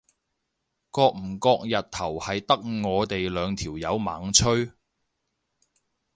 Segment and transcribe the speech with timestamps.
[0.91, 2.55] 覺唔覺日頭係得
[2.89, 4.71] 我哋兩條友猛吹？